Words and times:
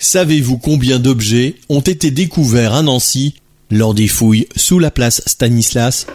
Savez-vous 0.00 0.58
combien 0.58 1.00
d'objets 1.00 1.56
ont 1.68 1.80
été 1.80 2.12
découverts 2.12 2.72
à 2.72 2.82
Nancy 2.82 3.34
lors 3.68 3.94
des 3.94 4.06
fouilles 4.06 4.46
sous 4.54 4.78
la 4.78 4.92
place 4.92 5.22
Stanislas? 5.26 6.06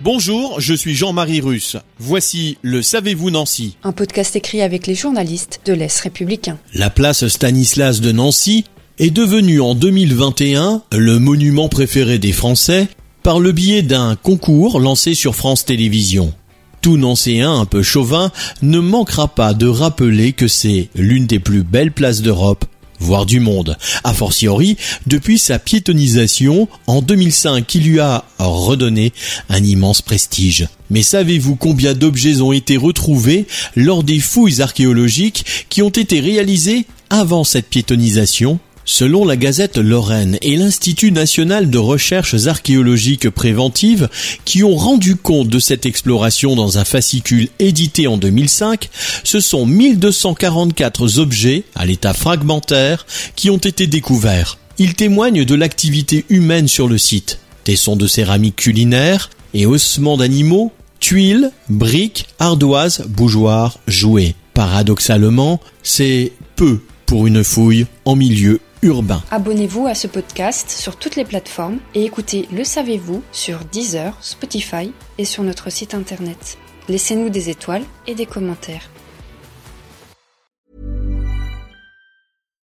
Bonjour, 0.00 0.58
je 0.60 0.72
suis 0.72 0.94
Jean-Marie 0.94 1.42
Russe. 1.42 1.76
Voici 1.98 2.56
le 2.62 2.80
Savez-vous 2.80 3.30
Nancy 3.30 3.76
Un 3.84 3.92
podcast 3.92 4.34
écrit 4.34 4.62
avec 4.62 4.86
les 4.86 4.94
journalistes 4.94 5.60
de 5.66 5.74
l'Est 5.74 6.00
républicain. 6.00 6.58
La 6.72 6.88
place 6.88 7.28
Stanislas 7.28 8.00
de 8.00 8.12
Nancy 8.12 8.64
est 8.98 9.10
devenue 9.10 9.60
en 9.60 9.74
2021 9.74 10.84
le 10.90 11.18
monument 11.18 11.68
préféré 11.68 12.18
des 12.18 12.32
Français 12.32 12.88
par 13.22 13.40
le 13.40 13.52
biais 13.52 13.82
d'un 13.82 14.16
concours 14.16 14.80
lancé 14.80 15.12
sur 15.12 15.36
France 15.36 15.66
Télévisions. 15.66 16.32
Tout 16.82 16.96
Nancéen 16.96 17.50
un 17.50 17.64
peu 17.64 17.82
chauvin 17.82 18.32
ne 18.60 18.80
manquera 18.80 19.28
pas 19.28 19.54
de 19.54 19.68
rappeler 19.68 20.32
que 20.32 20.48
c'est 20.48 20.90
l'une 20.96 21.26
des 21.26 21.38
plus 21.38 21.62
belles 21.62 21.92
places 21.92 22.22
d'Europe 22.22 22.64
voire 23.02 23.26
du 23.26 23.40
monde, 23.40 23.76
a 24.04 24.14
fortiori 24.14 24.76
depuis 25.06 25.38
sa 25.38 25.58
piétonisation 25.58 26.68
en 26.86 27.02
2005 27.02 27.66
qui 27.66 27.80
lui 27.80 28.00
a 28.00 28.24
redonné 28.38 29.12
un 29.48 29.62
immense 29.62 30.02
prestige. 30.02 30.68
Mais 30.90 31.02
savez-vous 31.02 31.56
combien 31.56 31.94
d'objets 31.94 32.40
ont 32.40 32.52
été 32.52 32.76
retrouvés 32.76 33.46
lors 33.76 34.04
des 34.04 34.20
fouilles 34.20 34.62
archéologiques 34.62 35.66
qui 35.68 35.82
ont 35.82 35.90
été 35.90 36.20
réalisées 36.20 36.86
avant 37.10 37.44
cette 37.44 37.68
piétonisation 37.68 38.58
Selon 38.84 39.24
la 39.24 39.36
Gazette 39.36 39.78
Lorraine 39.78 40.38
et 40.42 40.56
l'Institut 40.56 41.12
national 41.12 41.70
de 41.70 41.78
recherches 41.78 42.46
archéologiques 42.46 43.30
préventives 43.30 44.08
qui 44.44 44.64
ont 44.64 44.74
rendu 44.74 45.14
compte 45.14 45.48
de 45.48 45.60
cette 45.60 45.86
exploration 45.86 46.56
dans 46.56 46.78
un 46.78 46.84
fascicule 46.84 47.48
édité 47.60 48.08
en 48.08 48.16
2005, 48.16 48.90
ce 49.22 49.38
sont 49.38 49.66
1244 49.66 51.18
objets 51.20 51.62
à 51.76 51.86
l'état 51.86 52.12
fragmentaire 52.12 53.06
qui 53.36 53.50
ont 53.50 53.58
été 53.58 53.86
découverts. 53.86 54.58
Ils 54.78 54.94
témoignent 54.94 55.44
de 55.44 55.54
l'activité 55.54 56.24
humaine 56.28 56.66
sur 56.66 56.88
le 56.88 56.98
site. 56.98 57.38
Tessons 57.62 57.94
de 57.94 58.08
céramique 58.08 58.56
culinaire 58.56 59.30
et 59.54 59.64
ossements 59.64 60.16
d'animaux, 60.16 60.72
tuiles, 60.98 61.52
briques, 61.68 62.26
ardoises, 62.40 63.04
bougeoirs, 63.08 63.78
jouets. 63.86 64.34
Paradoxalement, 64.54 65.60
c'est 65.84 66.32
peu 66.56 66.80
pour 67.06 67.28
une 67.28 67.44
fouille 67.44 67.86
en 68.04 68.16
milieu 68.16 68.60
urbain. 68.82 69.22
Abonnez-vous 69.30 69.86
à 69.86 69.94
ce 69.94 70.08
podcast 70.08 70.68
sur 70.70 70.96
toutes 70.96 71.16
les 71.16 71.24
plateformes 71.24 71.78
et 71.94 72.04
écoutez 72.04 72.48
Le 72.52 72.64
Savez-vous 72.64 73.22
sur 73.30 73.64
Deezer, 73.64 74.16
Spotify 74.20 74.92
et 75.18 75.24
sur 75.24 75.44
notre 75.44 75.70
site 75.70 75.94
internet. 75.94 76.58
Laissez-nous 76.88 77.30
des 77.30 77.48
étoiles 77.48 77.84
et 78.06 78.14
des 78.14 78.26
commentaires. 78.26 78.90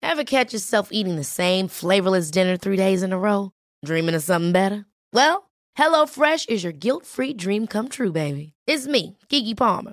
Ever 0.00 0.24
catch 0.24 0.52
yourself 0.52 0.88
eating 0.90 1.16
the 1.16 1.24
same 1.24 1.68
flavorless 1.68 2.30
dinner 2.30 2.56
three 2.56 2.76
days 2.76 3.02
in 3.02 3.12
a 3.12 3.18
row? 3.18 3.50
Dreaming 3.84 4.14
of 4.14 4.22
something 4.22 4.52
better? 4.52 4.86
Well, 5.12 5.50
HelloFresh 5.76 6.48
is 6.48 6.64
your 6.64 6.72
guilt-free 6.72 7.34
dream 7.34 7.66
come 7.66 7.88
true, 7.88 8.12
baby. 8.12 8.54
It's 8.66 8.86
me, 8.86 9.16
Kiki 9.28 9.54
Palmer. 9.54 9.92